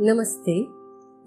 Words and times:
નમસ્તે. 0.00 0.66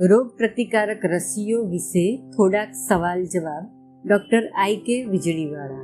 રોગ 0.08 0.28
પ્રતિકારક 0.38 1.06
રસીઓ 1.06 1.66
વિશે 1.66 2.18
થોડાક 2.18 2.68
સવાલ 2.88 3.24
જવાબ 3.24 3.64
ડૉક્ટર 4.10 4.48
આઈ 4.56 4.76
કે 4.76 5.06
વીજળીવાળા 5.06 5.84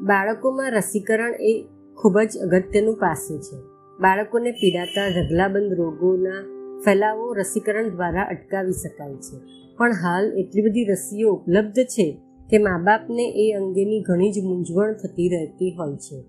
બાળકોમાં 0.00 0.70
રસીકરણ 0.70 1.34
એ 1.40 1.64
ખૂબ 1.96 2.18
જ 2.20 2.38
અગત્યનું 2.38 2.94
પાસું 2.94 3.40
છે. 3.40 3.56
બાળકોને 4.00 4.50
પીડાતા 4.50 5.08
ઢગલાબંધ 5.08 5.72
રોગોના 5.72 6.42
ફેલાવો 6.84 7.32
રસીકરણ 7.32 7.88
દ્વારા 7.88 8.22
અટકાવી 8.22 8.72
શકાય 8.72 9.14
છે. 9.14 9.40
પણ 9.76 9.92
હાલ 9.92 10.32
એટલી 10.38 10.62
બધી 10.62 10.84
રસીઓ 10.84 11.32
ઉપલબ્ધ 11.32 11.82
છે 11.84 12.18
કે 12.50 12.58
મા 12.58 12.78
બાપને 12.78 13.32
એ 13.36 13.52
અંગેની 13.52 14.00
ઘણી 14.00 14.32
જ 14.32 14.44
મૂંઝવણ 14.44 14.92
થતી 14.92 15.28
રહેતી 15.28 15.76
હોય 15.78 15.96
છે. 15.96 16.24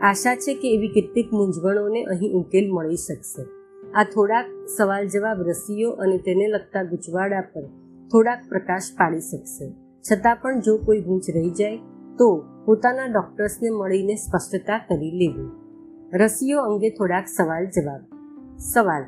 આશા 0.00 0.36
છે 0.36 0.54
કે 0.54 0.74
એવી 0.74 0.88
કેટલીક 0.88 1.32
મૂંઝવણોને 1.32 2.04
અહીં 2.04 2.32
ઉકેલ 2.32 2.72
મળી 2.72 2.96
શકશે. 2.96 3.63
આ 3.94 4.04
થોડાક 4.04 4.46
સવાલ 4.78 5.08
જવાબ 5.08 5.48
રસીઓ 5.48 5.90
અને 5.90 6.18
તેને 6.18 6.46
લગતા 6.46 6.82
ગૂંચવાડા 6.82 7.40
પર 7.40 7.62
થોડાક 8.12 8.44
પ્રકાશ 8.48 8.82
પાડી 8.96 9.20
શકશે. 9.20 9.72
છતાં 10.12 10.36
પણ 10.36 10.60
જો 10.60 10.76
કોઈ 10.76 11.00
ગૂંચ 11.00 11.22
રહી 11.34 11.50
જાય, 11.50 11.76
તો 12.18 12.44
પોતાના 12.64 13.06
ડોક્ટર્સને 13.06 13.70
મળીને 13.70 14.14
સ્પષ્ટતા 14.14 14.78
કરી 14.78 15.10
લેવી. 15.10 15.50
રસીઓ 16.18 16.60
અંગે 16.60 16.90
થોડાક 16.90 17.24
સવાલ 17.26 17.66
જવાબ. 17.66 18.00
સવાલ. 18.58 19.02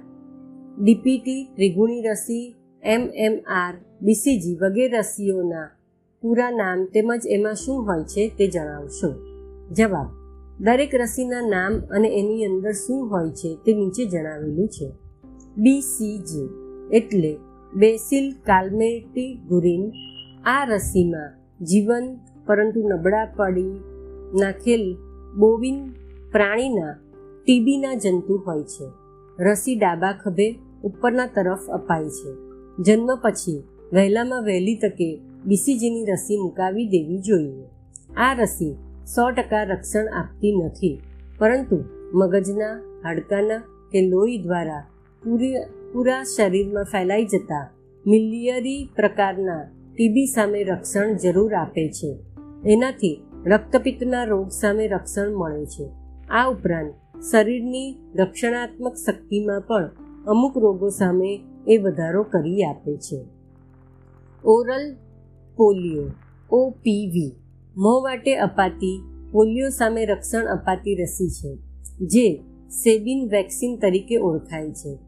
ડીપીટી, 0.85 1.48
ત્રિગુણી 1.55 2.03
રસી, 2.03 2.55
એમએમઆર, 2.83 3.75
બીસીજી 4.03 4.59
વગેરે 4.62 4.98
રસીઓના 4.98 5.69
પૂરા 6.23 6.51
નામ 6.51 6.84
તેમજ 6.84 7.21
એમાં 7.27 7.55
શું 7.55 7.87
હોય 7.87 8.05
છે 8.05 8.29
તે 8.29 8.47
જણાવશો. 8.47 9.15
જવાબ. 9.75 10.16
દરેક 10.60 10.94
રસીના 10.94 11.41
નામ 11.41 11.81
અને 11.91 12.08
એની 12.08 12.44
અંદર 12.44 12.72
શું 12.72 13.11
હોય 13.11 13.31
છે 13.31 13.56
તે 13.64 13.75
નીચે 13.75 14.05
જણાવેલું 14.05 14.69
છે. 14.69 14.92
બીસીજી 15.56 16.48
એટલે 16.92 17.36
બેસિલ 17.75 18.33
કાલ્મેટી 18.33 19.34
ગુરિન 19.48 19.92
આ 20.44 20.64
રસીમાં 20.64 21.33
જીવન 21.64 22.19
પરંતુ 22.47 22.81
નબળા 22.81 23.25
પડી 23.36 23.70
નાખેલ 24.41 24.97
બોવિન 25.39 25.89
પ્રાણીના 26.33 26.97
ટીબીના 27.47 27.94
જંતુ 27.94 28.42
હોય 28.47 28.62
છે. 28.62 28.91
રસી 29.42 29.77
ડાબા 29.77 30.12
ખભે 30.12 30.59
ઉપરના 30.84 31.27
તરફ 31.27 31.70
અપાય 31.70 32.09
છે. 32.09 32.34
જન્મ 32.83 33.06
પછી 33.22 33.62
વહેલામાં 33.92 34.44
વહેલી 34.44 34.75
તકે 34.75 35.20
બીસીજીની 35.44 36.05
રસી 36.05 36.36
મુકાવી 36.36 36.88
દેવી 36.88 37.19
જોઈએ. 37.19 37.64
આ 38.16 38.33
રસી 38.34 38.77
સો 39.15 39.31
ટકા 39.31 39.62
રક્ષણ 39.62 40.09
આપતી 40.15 40.53
નથી. 40.65 41.03
પરંતુ 41.39 41.85
મગજના, 42.15 43.01
હાડકાના 43.05 43.59
કે 43.93 44.09
લોહી 44.09 44.39
દ્વારા 44.39 44.87
પૂરી, 45.25 45.55
પૂરા 45.93 46.23
શરીરમાં 46.23 46.85
ફેલાઈ 46.85 47.25
જતા 47.25 47.71
મિલિયરી 48.07 48.89
પ્રકારના 48.97 49.69
ટીબી 49.97 50.27
સામે 50.27 50.65
રક્ષણ 50.65 51.17
જરૂર 51.17 51.55
આપે 51.55 51.89
છે. 51.89 52.17
એનાથી 52.67 53.23
રક્તપિત્તના 53.47 54.25
રોગ 54.25 54.49
સામે 54.49 54.89
રક્ષણ 54.89 55.37
મળે 55.37 55.67
છે. 55.67 55.91
આ 56.29 56.51
ઉપરાંત 56.51 56.95
શરીરની 57.33 57.97
રક્ષણાત્મક 58.15 58.95
શક્તિમાં 58.95 59.61
પણ 59.61 59.91
અમુક 60.27 60.59
રોગો 60.59 60.89
સામે 60.89 61.41
એ 61.69 61.79
વધારો 61.79 62.23
કરી 62.23 62.65
આપે 62.65 62.97
છે. 62.97 63.25
Oral 64.45 64.97
polio, 65.57 66.11
OPV. 66.51 67.45
મોં 67.78 68.02
વાટે 68.02 68.36
અપાતી 68.36 69.02
પોલિયો 69.32 69.69
સામે 69.69 70.05
રક્ષણ 70.05 70.44
અપાતી 70.44 70.94
રસી 70.94 71.28
છે, 71.28 71.56
જે 72.06 72.36
સેબિન 72.69 73.28
વેક્સિન 73.28 73.77
તરીકે 73.77 74.16
ઓળખાય 74.16 74.70
છે. 74.70 74.98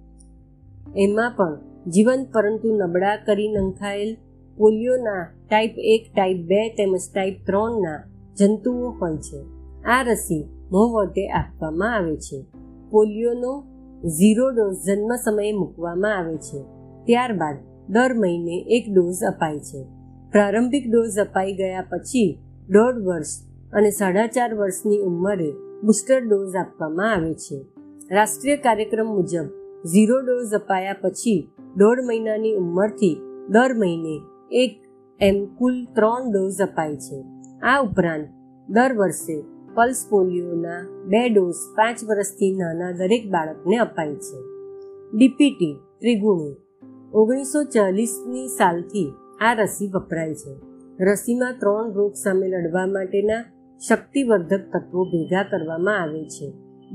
એમાં 0.96 1.30
પણ 1.36 1.60
જીવંત 1.90 2.32
પરંતુ 2.32 2.68
નબળા 2.74 3.16
કરી 3.16 3.48
નંખાયેલ 3.48 4.16
પોલિયોના 4.56 5.28
ટાઈપ 5.50 5.74
એક, 5.78 6.16
ટાઈપ 6.16 6.36
બે 6.36 6.68
તેમજ 6.68 7.00
ટાઈપ 7.14 7.36
ત્રણના 7.46 8.04
જંતુઓ 8.38 8.90
હોય 8.90 9.16
છે. 9.16 9.40
આ 9.82 10.02
રસી 10.02 10.44
મોં 10.70 10.92
વટે 10.92 11.28
આપવામાં 11.28 11.96
આવે 11.96 12.16
છે. 12.16 12.44
પોલિયોનો 12.90 13.64
ઝીરો 14.08 14.50
ડોઝ 14.50 14.76
જન્મ 14.86 15.16
સમયે 15.16 15.52
મૂકવામાં 15.52 16.18
આવે 16.18 16.36
છે. 16.36 16.62
ત્યારબાદ 17.04 17.56
દર 17.92 18.14
મહિને 18.14 18.64
એક 18.68 18.94
ડોઝ 18.94 19.22
અપાય 19.22 19.58
છે. 19.58 19.84
પ્રારંભિક 20.32 20.90
ડોઝ 20.90 21.18
અપાઈ 21.18 21.52
ગયા 21.52 21.80
પછી 21.82 22.38
દોઢ 22.70 22.94
વર્ષ 22.94 23.26
અને 23.72 23.90
સાડા 23.90 24.26
ચાર 24.26 24.54
વર્ષની 24.54 24.98
ઉંમરે 24.98 25.52
બુસ્ટર 25.84 26.20
ડોઝ 26.20 26.56
આપવામાં 26.56 27.12
આવે 27.12 27.34
છે. 27.34 27.66
રાષ્ટ્રીય 28.10 28.56
કાર્યક્રમ 28.56 29.06
મુજબ 29.06 29.46
ઝીરો 29.86 30.20
ડોઝ 30.20 30.52
અપાયા 30.54 30.92
પછી 30.92 31.48
દોઢ 31.76 31.98
મહિનાની 32.04 32.54
ઉંમરથી 32.54 33.20
દર 33.48 33.74
મહિને 33.74 34.20
એક 34.50 34.82
એમ 35.20 35.44
કુલ 35.44 35.84
ત્રણ 35.84 36.32
ડોઝ 36.32 36.62
અપાય 36.62 36.96
છે. 36.96 37.24
આ 37.62 37.82
ઉપરાંત 37.82 38.28
દર 38.68 38.96
વર્ષે 38.96 39.44
પલ્સ 39.74 40.06
પોલિયોના 40.10 41.04
બે 41.04 41.28
ડોઝ 41.28 41.54
પાંચ 41.76 42.04
વર્ષથી 42.04 42.56
નાના 42.56 42.92
દરેક 42.92 43.30
બાળકને 43.30 43.76
અપાય 43.76 44.14
છે. 44.14 44.38
ડીપીટી 45.16 45.76
ત્રિગુણી 46.00 46.56
ઓગણીસો 47.14 47.64
ચાલીસની 47.64 48.48
સાલથી 48.48 49.12
આ 49.40 49.52
રસી 49.52 49.90
વપરાય 49.94 50.34
છે. 50.34 50.67
રસીમાં 51.00 51.54
ત્રણ 51.58 51.92
રોગ 51.92 52.12
સામે 52.14 52.46
લડવા 52.48 52.86
માટેના 52.86 53.42
શક્તિવર્ધક 53.88 54.62
તત્વો 54.72 55.04
ભેગા 55.04 55.42
કરવામાં 55.42 56.02
આવે 56.02 56.24
છે. 56.24 56.48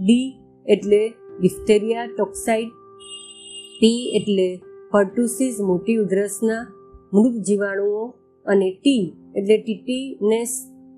ડી 0.05 0.27
એટલે 0.65 1.01
ડિફ્ટેરિયા 1.39 2.05
ટોક્સાઇડ 2.05 2.69
પી 3.79 4.01
એટલે 4.15 4.61
પર્ટુસિસ 4.91 5.61
મોટી 5.61 5.97
ઉધરસના 5.97 6.63
મૃત 7.13 7.35
જીવાણુઓ 7.47 8.05
અને 8.45 8.79
ટી 8.83 9.13
એટલે 9.35 9.57
ટીટીનેસ 9.57 10.53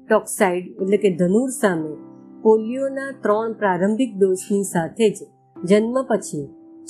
ટોક્સાઇડ 0.09 0.65
એટલે 0.81 0.97
કે 0.97 1.09
ધનુર 1.09 1.49
સામે 1.49 1.93
પોલિયોના 2.41 3.11
ત્રણ 3.23 3.53
પ્રારંભિક 3.53 4.11
ડોઝની 4.17 4.63
સાથે 4.63 5.09
જ 5.09 5.17
જન્મ 5.63 6.03
પછી 6.03 6.45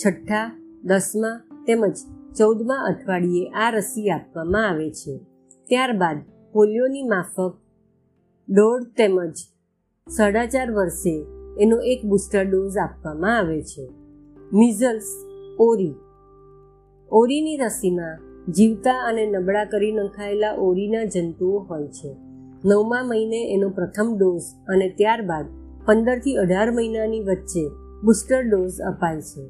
છઠ્ઠા, 0.06 0.48
દસમા 0.84 1.38
તેમજ 1.66 1.98
ચૌદમા 2.38 2.75
અઠવાડિયે 2.75 3.48
આ 3.50 3.70
રસી 3.70 4.09
આપવામાં 4.09 4.70
આવે 4.70 4.90
છે. 4.90 5.34
ત્યારબાદ 5.68 6.18
પોલિયોની 6.53 7.03
માફક 7.03 7.53
દોઢ 8.50 8.84
તેમજ 8.98 9.38
સાડા 10.08 10.46
ચાર 10.46 10.72
વર્ષે 10.72 11.14
એનો 11.62 11.78
એક 11.81 12.06
બુસ્ટર 12.06 12.44
ડોઝ 12.46 12.78
આપવામાં 12.78 13.38
આવે 13.38 13.62
છે. 13.62 13.86
મિઝલ્સ, 14.54 15.09
ઓરી. 15.59 15.96
ઓરીની 17.12 17.58
રસીમાં 17.58 18.22
જીવતા 18.52 19.00
અને 19.08 19.25
નબળા 19.25 19.66
કરી 19.66 19.92
નખાયેલા 19.92 20.56
ઓરીના 20.59 21.04
જંતુઓ 21.04 21.59
હોય 21.59 21.88
છે. 21.88 22.16
નવમા 22.66 23.04
મહિને 23.04 23.54
એનો 23.54 23.70
પ્રથમ 23.70 24.16
ડોઝ 24.18 24.42
અને 24.68 24.90
ત્યારબાદ 24.90 25.46
પંદરથી 25.86 26.36
અઢાર 26.36 26.72
મહિનાની 26.72 27.24
વચ્ચે 27.24 27.70
બુસ્ટર 28.04 28.42
ડોઝ 28.44 28.81
અપાય 28.81 29.22
છે, 29.22 29.44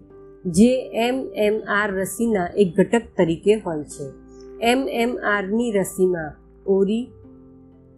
જે 0.46 0.74
એમ 1.08 1.16
એમ 1.36 1.64
આર 1.68 1.90
રસીના 1.96 2.48
એક 2.56 2.78
ઘટક 2.78 3.04
તરીકે 3.18 3.56
હોય 3.56 3.84
છે. 3.84 4.25
એમ 4.62 4.88
એમ 4.90 5.18
રસીમાં 5.72 6.34
ઓરી 6.68 7.08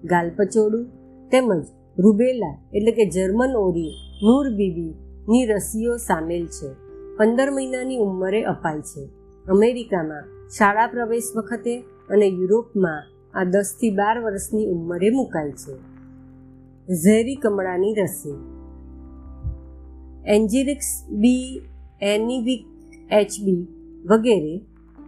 ગાલપચોડું 0.03 0.85
તેમજ 1.29 1.65
રૂબેલા 1.99 2.57
એટલે 2.73 2.91
કે 2.91 3.09
જર્મન 3.09 3.55
ઓરી, 3.55 3.91
નૂર 4.23 4.49
બીબીની 4.49 5.45
રસીઓ 5.45 5.97
સામેલ 5.97 6.45
છે. 6.45 6.73
પંદર 7.17 7.51
મહિનાની 7.51 7.97
ઉંમરે 7.97 8.43
અપાય 8.43 8.81
છે. 8.81 9.09
અમેરિકામાં 9.49 10.49
શાળા 10.49 10.87
પ્રવેશ 10.87 11.23
વખતે 11.35 11.79
અને 12.09 12.25
યુરોપમાં 12.25 13.03
આ 13.39 13.43
દસથી 13.43 13.89
બાર 13.89 14.23
વર્ષની 14.23 14.65
ઉંમરે 14.65 15.09
મુકાય 15.09 15.51
છે. 15.51 15.73
ઝેરી 16.93 17.35
કમળાની 17.35 17.93
રસી. 17.93 18.35
એન્જિરિક્સ 20.25 21.07
બી, 21.09 21.61
એનિવિક 22.01 22.65
એચબી 23.11 23.67
વગેરે 24.09 24.61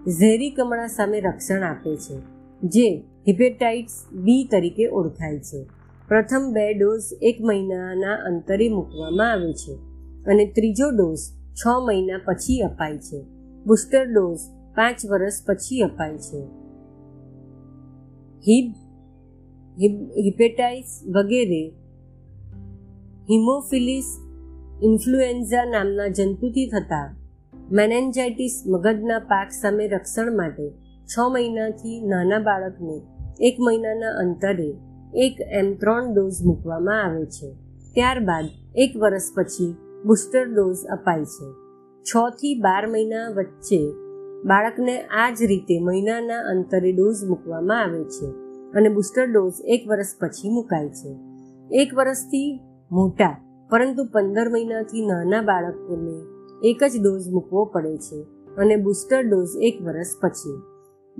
ઝેરી 0.09 0.49
કમળા 0.49 0.87
સામે 0.87 1.19
રક્ષણ 1.19 1.63
આપે 1.63 1.95
છે, 1.95 2.15
જે 2.63 2.87
હિપેટાઇટ્સ 3.27 4.13
બી 4.13 4.47
તરીકે 4.51 4.87
ઓળખાય 4.87 5.39
છે. 5.39 5.65
પ્રથમ 6.07 6.51
બે 6.53 6.73
ડોઝ 6.73 7.01
એક 7.21 7.41
મહિનાના 7.41 8.15
અંતરે 8.15 8.69
મૂકવામાં 8.69 9.31
આવે 9.31 9.53
છે 9.53 9.73
અને 10.25 10.45
ત્રીજો 10.45 10.89
ડોઝ 10.89 11.19
છ 11.53 11.67
મહિના 11.87 12.17
પછી 12.25 12.59
અપાય 12.59 12.97
છે. 12.97 13.19
બુસ્ટર 13.65 14.05
ડોઝ 14.05 14.39
પાંચ 14.75 15.05
વર્ષ 15.09 15.45
પછી 15.47 15.81
અપાય 15.81 16.17
છે. 16.17 16.41
હિબ 18.47 18.73
હિપેટાઇસ 20.25 20.89
વગેરે 21.07 21.63
હિમોફિલિસ 23.29 24.05
ઇન્ફ્લુએન્ઝા 24.83 25.65
નામના 25.65 26.07
જંતુથી 26.07 26.67
થતા 26.67 27.15
મેનેન્જાઇટિસ 27.71 28.63
મગજના 28.67 29.19
પાક 29.19 29.49
સામે 29.49 29.87
રક્ષણ 29.87 30.37
માટે 30.37 30.69
છ 31.05 31.19
મહિનાથી 31.31 32.07
નાના 32.07 32.39
બાળકને 32.39 33.01
એક 33.39 33.55
મહિનાના 33.59 34.07
અંતરે 34.07 34.77
એક 35.13 35.35
એમ 35.51 35.73
ત્રણ 35.73 36.13
ડોઝ 36.13 36.33
મૂકવામાં 36.45 37.03
આવે 37.03 37.25
છે. 37.25 37.53
ત્યારબાદ 37.93 38.45
એક 38.75 38.97
વર્ષ 38.97 39.21
પછી 39.35 39.75
બુસ્ટર 40.05 40.45
ડોઝ 40.45 40.85
અપાય 40.85 41.25
છે. 41.25 41.47
છ 42.01 42.29
થી 42.29 42.59
બાર 42.59 42.87
મહિના 42.87 43.29
વચ્ચે 43.29 43.91
બાળકને 44.45 45.01
આ 45.01 45.29
જ 45.29 45.43
રીતે 45.43 45.79
મહિનાના 45.79 46.39
અંતરે 46.39 46.91
ડોઝ 46.91 47.23
મૂકવામાં 47.27 47.83
આવે 47.83 48.03
છે 48.03 48.25
અને 48.71 48.89
બુસ્ટર 48.89 49.25
ડોઝ 49.25 49.53
એક 49.65 49.87
વર્ષ 49.87 50.07
પછી 50.21 50.49
મુકાય 50.49 50.89
છે. 50.89 51.17
એક 51.71 51.93
વર્ષથી 51.93 52.59
મોટા 52.91 53.37
પરંતુ 53.69 54.05
પંદર 54.05 54.49
મહિનાથી 54.49 55.05
નાના 55.05 55.41
બાળકોને 55.41 56.38
એક 56.63 56.83
જ 56.83 57.03
ડોઝ 57.03 57.29
મૂકવો 57.29 57.65
પડે 57.65 57.97
છે 57.97 58.23
અને 58.57 58.75
બુસ્ટર 58.75 59.23
ડોઝ 59.23 59.49
એક 59.61 59.81
વર્ષ 59.81 60.07
પછી. 60.21 60.61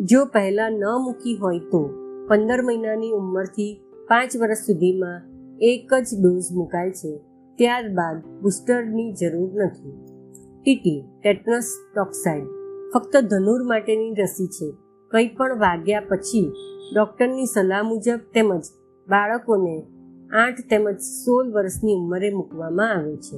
જો 0.03 0.25
પહેલાં 0.25 0.71
ન 0.71 0.83
મૂકી 1.03 1.38
હોય 1.38 1.59
તો 1.59 1.89
પંદર 2.27 2.62
મહિનાની 2.62 3.12
ઉંમરથી 3.12 3.81
પાંચ 4.07 4.38
વર્ષ 4.38 4.57
સુધીમાં 4.57 5.21
એક 5.59 5.94
જ 5.94 6.07
ડોઝ 6.21 6.44
મુકાય 6.51 6.91
છે. 6.91 7.18
ત્યારબાદ 7.57 8.41
બુસ્ટરની 8.41 9.13
જરૂર 9.13 9.63
નથી. 9.63 9.91
ટીટી 10.63 11.03
ટેટનસ 11.24 11.65
ટોક્સાઇડ 11.95 12.44
ફક્ત 12.94 13.18
ધનુર 13.18 13.63
માટેની 13.63 14.13
રસી 14.13 14.47
છે. 14.47 14.74
કંઈ 15.12 15.27
પણ 15.27 15.59
વાગ્યા 15.59 16.00
પછી 16.09 16.51
ડૉક્ટરની 16.95 17.45
સલાહ 17.45 17.83
મુજબ 17.83 18.19
તેમજ 18.33 18.62
બાળકોને 19.09 19.83
આઠ 20.31 20.59
તેમજ 20.69 21.00
સોળ 21.00 21.51
વર્ષની 21.51 21.94
ઉંમરે 21.94 22.30
મૂકવામાં 22.30 22.97
આવે 22.97 23.15
છે. 23.15 23.38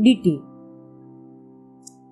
ડીટી 0.00 0.40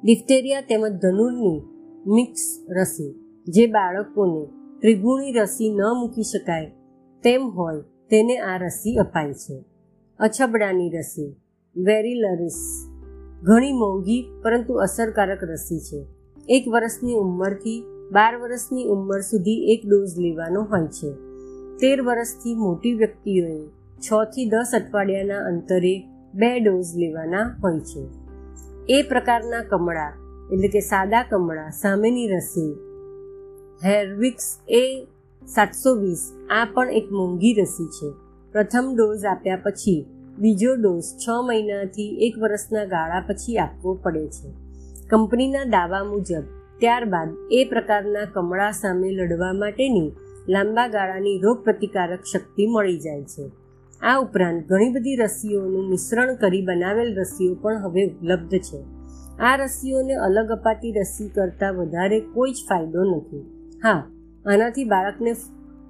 ડિફ્ટેરિયા 0.05 0.61
તેમજ 0.61 0.93
ધનુરની 0.93 1.63
મિક્સ 2.07 2.67
રસી, 2.81 3.15
જે 3.49 3.67
બાળકોને 3.67 4.47
ત્રિગુણી 4.81 5.33
રસી 5.33 5.75
ન 5.75 5.83
મૂકી 5.83 6.23
શકાય 6.23 6.67
તેમ 7.23 7.43
હોય 7.43 7.81
તેને 8.11 8.37
આ 8.37 8.57
રસી 8.57 8.97
અપાય 8.97 9.33
છે. 9.33 9.65
અછબડાની 10.19 10.91
રસી, 10.91 11.37
વેરીલરિસ, 11.77 12.89
ઘણી 13.43 13.73
મોંઘી 13.73 14.25
પરંતુ 14.43 14.75
અસરકારક 14.75 15.39
રસી 15.43 15.79
છે. 15.79 16.07
એક 16.49 16.69
વર્ષની 16.69 17.15
ઉંમરથી 17.15 17.85
બાર 18.13 18.37
વર્ષની 18.37 18.85
ઉંમર 18.85 19.21
સુધી 19.21 19.65
એક 19.73 19.83
ડોઝ 19.89 20.19
લેવાનો 20.19 20.63
હોય 20.63 20.87
છે. 20.87 21.13
તેર 21.77 22.03
વર્ષથી 22.03 22.55
મોટી 22.55 22.95
વ્યક્તિઓએ 22.95 23.69
છ 23.99 24.25
થી 24.25 24.51
દસ 24.51 24.71
અઠવાડિયાના 24.75 25.45
અંતરે 25.45 26.05
બે 26.35 26.61
ડોઝ 26.61 26.87
લેવાના 26.97 27.57
હોય 27.63 27.81
છે. 27.81 28.24
એ 28.89 29.03
પ્રકારના 29.03 29.63
કમળા, 29.63 30.13
એટલે 30.53 30.69
કે 30.69 30.81
સાદા 30.81 31.23
કમળા, 31.23 31.71
સામેની 31.71 32.29
રસી. 32.29 32.77
હેરવિક્સ 33.85 34.59
એ 34.69 35.07
સાતસો 35.47 35.95
વીસ, 35.95 36.33
આ 36.51 36.65
પણ 36.75 36.91
એક 36.91 37.13
મોંઘી 37.13 37.55
રસી 37.55 37.87
છે. 37.87 38.13
પ્રથમ 38.53 38.95
ડોઝ 38.97 39.25
આપ્યા 39.25 39.57
પછી, 39.57 40.07
બીજો 40.39 40.75
ડોઝ 40.75 41.03
છ 41.03 41.29
મહિનાથી 41.47 42.19
એક 42.21 42.39
વર્ષના 42.39 42.85
ગાળા 42.85 43.21
પછી 43.21 43.59
આપવો 43.59 43.95
પડે 43.95 44.27
છે. 44.27 44.49
કંપનીના 45.11 45.65
દાવા 45.65 46.05
મુજબ, 46.05 46.43
ત્યારબાદ 46.79 47.29
એ 47.51 47.65
પ્રકારના 47.65 48.25
કમળા 48.25 48.71
સામે 48.71 49.11
લડવા 49.11 49.53
માટેની 49.53 50.13
લાંબા 50.49 50.89
ગાળાની 50.89 51.39
રોગપ્રતિકારક 51.39 52.21
શક્તિ 52.33 52.67
મળી 52.67 52.99
જાય 52.99 53.23
છે. 53.23 53.64
આ 54.05 54.19
ઉપરાંત 54.19 54.65
ઘણી 54.69 54.93
બધી 54.93 55.17
રસીઓનું 55.17 55.89
મિશ્રણ 55.89 56.35
કરી 56.35 56.63
બનાવેલ 56.63 57.17
રસીઓ 57.17 57.55
પણ 57.55 57.79
હવે 57.83 58.07
ઉપલબ્ધ 58.07 58.59
છે. 58.59 58.85
આ 59.39 59.57
રસીઓને 59.57 60.15
અલગ 60.15 60.51
અપાતી 60.51 60.93
રસી 60.93 61.29
કરતાં 61.29 61.75
વધારે 61.75 62.21
કોઈ 62.21 62.53
જ 62.53 62.55
ફાયદો 62.69 63.05
નથી. 63.05 63.71
હા, 63.85 64.11
આનાથી 64.47 64.85
બાળકને 64.85 65.35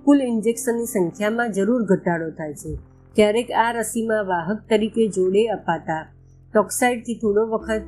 કુલ 0.04 0.22
ઇન્જેક્શનની 0.22 0.84
સંખ્યામાં 0.84 1.52
જરૂર 1.52 1.82
ઘટાડો 1.82 2.30
થાય 2.30 2.54
છે. 2.54 2.78
ક્યારેક 3.14 3.50
આ 3.50 3.72
રસીમાં 3.72 4.24
વાહક 4.24 4.58
તરીકે 4.70 5.08
જોડે 5.08 5.46
અપાતા 5.46 6.06
ટોક્સાઇડથી 6.54 7.14
થોડો 7.14 7.46
વખત 7.46 7.82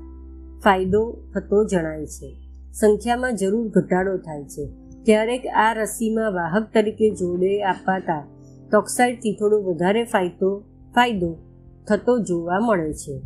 ફાયદો 0.64 1.18
થતો 1.34 1.64
જણાય 1.64 2.06
છે. 2.06 2.36
સંખ્યામાં 2.72 3.36
જરૂર 3.36 3.68
ઘટાડો 3.68 4.16
થાય 4.16 4.44
છે. 4.44 4.68
ક્યારેક 5.04 5.46
આ 5.46 5.72
રસીમાં 5.72 6.32
વાહક 6.32 6.72
તરીકે 6.74 7.10
જોડે 7.10 7.62
અપાતા 7.62 8.24
ટોક્સાઇડથી 8.72 9.36
થોડો 9.38 9.62
વધારે 9.62 10.04
ફાયદો 10.04 10.58
ફાયદો 10.94 11.36
થતો 11.88 12.18
જોવા 12.18 12.58
મળે 12.60 12.92
છે. 12.92 13.20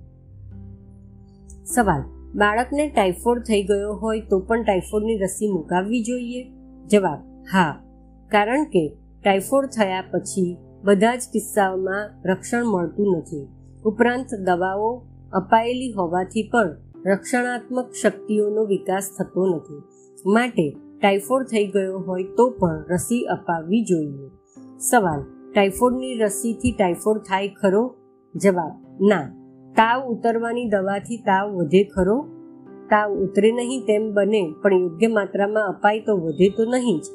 સવાલ, 1.64 2.02
બાળકને 2.34 2.88
ટાઇફોઇડ 2.88 3.42
થઈ 3.42 3.62
ગયો 3.62 3.92
હોય 3.92 4.20
તો 4.20 4.38
પણ 4.38 4.62
ટાઇફોઇડની 4.62 5.18
રસી 5.18 5.48
મુકાવવી 5.48 6.02
જોઈએ? 6.02 6.50
જવાબ, 6.86 7.44
હા. 7.52 7.82
કારણ 8.28 8.64
કે 8.64 8.96
ટાઇફોઇડ 9.24 9.66
થયા 9.66 10.04
પછી 10.10 10.56
બધા 10.84 11.16
જ 11.16 11.20
કિસ્સાઓમાં 11.32 12.10
રક્ષણ 12.24 12.64
મળતું 12.64 13.16
નથી. 13.18 13.48
ઉપરાંત 13.84 14.34
દવાઓ 14.34 15.02
અપાયેલી 15.32 15.92
હોવાથી 15.92 16.50
પણ 16.52 16.76
રક્ષણાત્મક 17.06 17.92
શક્તિઓનો 18.02 18.64
વિકાસ 18.64 19.10
થતો 19.18 19.56
નથી. 19.56 19.82
માટે 20.26 20.76
ટાઇફોઇડ 21.00 21.46
થઈ 21.46 21.66
ગયો 21.66 21.98
હોય 21.98 22.24
તો 22.24 22.50
પણ 22.50 22.84
રસી 22.90 23.24
અપાવવી 23.24 23.84
જોઈએ. 23.84 24.39
સવાલ. 24.80 25.52
ટાઇફોઇડની 25.52 26.14
રસીથી 26.14 26.72
ટાઇફોઇડ 26.78 27.18
થાય 27.18 27.48
ખરો? 27.48 27.94
જવાબ. 28.36 28.98
ના. 29.00 29.22
તાવ 29.72 30.02
ઉતરવાની 30.02 30.64
દવાથી 30.64 31.16
તાવ 31.16 31.50
વધે 31.50 31.84
ખરો? 31.84 32.28
તાવ 32.90 33.12
ઉતરે 33.12 33.52
નહીં 33.52 33.80
તેમ 33.80 34.12
બને, 34.12 34.54
પણ 34.62 34.72
યોગ્ય 34.72 35.06
માત્રામાં 35.06 35.68
અપાય 35.68 36.00
તો 36.00 36.16
વધે 36.16 36.48
તો 36.48 36.64
નહીં 36.64 37.00
જ. 37.00 37.06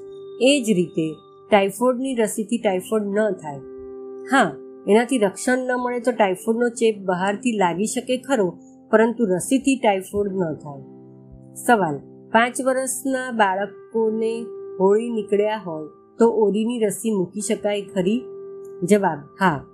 એ 0.41 0.63
જ 0.63 0.69
રીતે 0.69 1.13
ટાઇફોઇડની 1.51 2.15
રસીથી 2.15 2.57
ટાઇફોઇડ 2.57 3.03
ન 3.03 3.31
થાય. 3.31 3.57
હા, 4.31 4.51
એનાથી 4.87 5.17
રક્ષણ 5.17 5.57
ન 5.57 5.71
મળે 5.83 5.99
તો 5.99 6.11
ટાઇફોઇડનો 6.11 6.69
ચેપ 6.69 6.95
બહારથી 7.05 7.51
લાગી 7.51 7.85
શકે 7.85 8.17
ખરો, 8.17 8.57
પરંતુ 8.91 9.25
રસીથી 9.25 9.75
ટાઇફોઇડ 9.75 10.31
ન 10.31 10.53
થાય. 10.53 10.81
સવાલ. 11.53 11.97
પાંચ 12.31 12.61
વર્ષના 12.65 13.31
બાળકોને 13.31 14.45
હોળી 14.79 15.09
નીકળ્યા 15.09 15.61
હોય 15.65 16.04
તો 16.19 16.29
ઓરીની 16.29 16.79
રસી 16.79 17.11
મૂકી 17.11 17.41
શકાય 17.41 17.81
ખરી? 17.81 18.21
જવાબ, 18.83 19.19
હા. 19.39 19.65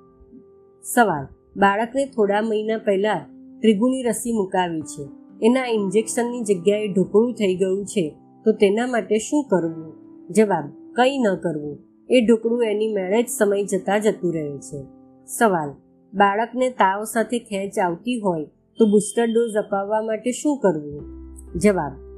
સવાલ, 0.83 1.25
બાળકને 1.59 2.05
થોડા 2.05 2.41
મહિના 2.41 2.77
પહેલા 2.77 3.25
ત્રિગુની 3.61 4.03
રસી 4.03 4.31
મુકાવી 4.31 4.81
છે. 4.81 5.09
એના 5.41 5.65
ઇન્જેક્શનની 5.65 6.41
જગ્યાએ 6.41 6.88
ઢોકળું 6.88 7.33
થઈ 7.33 7.55
ગયું 7.55 7.85
છે. 7.85 8.15
તો 8.45 8.51
તેના 8.51 8.88
માટે 8.88 9.17
શું 9.17 9.43
કરવું? 9.43 9.93
જવાબ, 10.29 10.93
કંઈ 10.95 11.17
ન 11.17 11.35
કરવું. 11.35 11.79
એ 12.09 12.25
ઢોકળું 12.25 12.63
એની 12.63 12.93
મેળે 12.93 13.23
જ 13.23 13.27
સમય 13.27 13.63
જતાં 13.63 14.01
જતું 14.01 14.33
રહે 14.33 14.57
છે. 14.57 14.85
સવાલ, 15.25 15.69
બાળકને 16.13 16.69
તાવ 16.69 17.03
સાથે 17.03 17.39
ખેંચ 17.39 17.79
આવતી 17.79 18.19
હોય 18.19 18.45
તો 18.77 18.86
બુસ્ટર 18.86 19.25
ડોઝ 19.25 19.53
અપાવવા 19.53 20.01
માટે 20.01 20.31
શું 20.31 20.57
કરવું? 20.57 21.21
જવાબ 21.60 22.11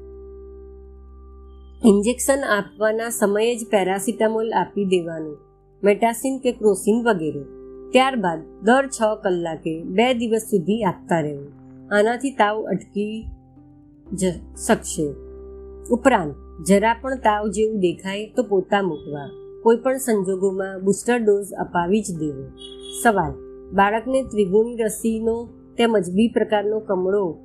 ઇન્જેક્શન 1.85 2.43
આપવાના 2.43 3.09
સમયે 3.09 3.55
જ 3.55 3.65
પેરાસિટામોલ 3.69 4.51
આપી 4.51 4.85
દેવાનું, 4.85 5.37
મેટાસિન 5.83 6.37
કે 6.39 6.51
ક્રોસિન 6.51 7.03
વગેરે. 7.03 7.41
ત્યારબાદ 7.91 8.39
દર 8.63 8.87
છ 8.87 9.01
કલાકે 9.23 9.83
બે 9.83 10.13
દિવસ 10.13 10.41
સુધી 10.41 10.83
આપતા 10.83 11.19
રહેવું. 11.19 11.51
આનાથી 11.95 12.31
તાવ 12.31 12.63
અટકી 12.63 13.25
જ 14.13 14.31
શકશે. 14.67 15.07
ઉપરાંત, 15.91 16.33
જરા 16.67 16.95
પણ 17.01 17.15
તાવ 17.15 17.47
જેવું 17.47 17.79
દેખાય 17.79 18.31
તો 18.35 18.43
પોતા 18.43 18.81
મૂકવા. 18.81 19.27
કોઈ 19.63 19.75
પણ 19.75 19.97
સંજોગોમાં 19.97 20.81
બુસ્ટર 20.83 21.19
ડોઝ 21.19 21.53
અપાવી 21.53 22.01
જ 22.01 22.19
દેવો. 22.19 22.49
સવાલ, 23.03 23.31
બાળકને 23.73 24.23
ત્રિગુણી 24.23 24.75
રસીનો 24.75 25.49
તેમજ 25.77 26.11
બી 26.13 26.27
પ્રકારનો 26.27 26.79
કમળો 26.79 27.37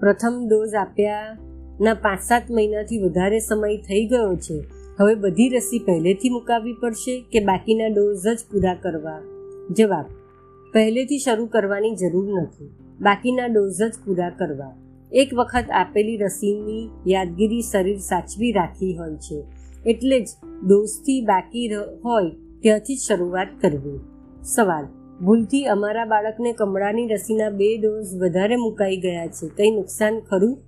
પ્રથમ 0.00 0.48
ડોઝ 0.48 0.74
આપ્યા 0.74 1.49
ના 1.80 1.94
પાંચ 1.94 2.20
સાત 2.20 2.42
મહિનાથી 2.50 2.98
વધારે 2.98 3.38
સમય 3.38 3.76
થઈ 3.76 4.06
ગયો 4.06 4.36
છે. 4.36 4.64
હવે 5.00 5.14
બધી 5.14 5.48
રસી 5.48 5.78
પહેલેથી 5.78 6.30
મુકાવવી 6.30 6.72
પડશે 6.72 7.24
કે 7.32 7.40
બાકીના 7.40 7.86
ડોઝ 7.86 8.26
જ 8.28 8.38
પૂરા 8.52 8.74
કરવા? 8.74 9.22
જવાબ, 9.70 10.04
પહેલેથી 10.72 11.18
શરૂ 11.18 11.46
કરવાની 11.46 11.96
જરૂર 11.96 12.42
નથી. 12.42 12.70
બાકીના 13.00 13.46
ડોઝ 13.46 13.82
જ 13.82 13.92
પૂરા 14.06 14.30
કરવા. 14.30 14.76
એક 15.12 15.34
વખત 15.34 15.64
આપેલી 15.70 16.16
રસીની 16.16 16.88
યાદગીરી 17.06 17.60
શરીર 17.60 17.98
સાચવી 17.98 18.52
રાખી 18.52 18.96
હોય 18.96 19.16
છે. 19.16 19.44
એટલે 19.86 20.20
જ 20.20 20.28
ડોઝથી 20.66 21.20
બાકી 21.20 21.74
હોય 22.04 22.30
ત્યાંથી 22.62 22.96
જ 22.96 22.98
શરૂઆત 22.98 23.48
કરવી. 23.60 23.98
સવાલ, 24.42 24.84
ભૂલથી 25.24 25.66
અમારા 25.66 26.04
બાળકને 26.04 26.52
કમળાની 26.52 27.06
રસીના 27.06 27.50
બે 27.50 27.76
ડોઝ 27.76 28.22
વધારે 28.22 28.56
મુકાઈ 28.56 28.96
ગયા 28.96 29.26
છે, 29.26 29.48
કંઈ 29.48 29.70
નુકસાન 29.70 30.20
ખરું? 30.20 30.58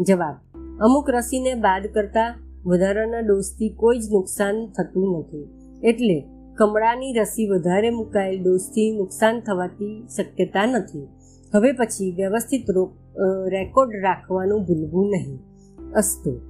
જવાબ, 0.00 0.36
અમુક 0.80 1.10
રસીને 1.10 1.54
બાદ 1.54 1.86
કરતાં 1.86 2.34
વધારાના 2.66 3.18
ડોઝથી 3.18 3.68
કોઈ 3.68 3.98
જ 3.98 4.12
નુકસાન 4.12 4.66
થતું 4.66 5.18
નથી. 5.18 5.44
એટલે 5.82 6.24
કમળાની 6.58 7.12
રસી 7.12 7.48
વધારે 7.48 7.90
મુકાયેલ 7.90 8.42
ડોઝથી 8.42 8.96
નુકસાન 8.96 9.40
થવાથી 9.40 10.06
શક્યતા 10.16 10.66
નથી. 10.66 11.08
હવે 11.54 11.72
પછી 11.72 12.14
વ્યવસ્થિત 12.16 12.66
રેકોર્ડ 13.48 13.90
રાખવાનું 14.02 14.62
ભૂલવું 14.64 15.10
નહીં. 15.10 15.38
અસ્તુ. 15.92 16.49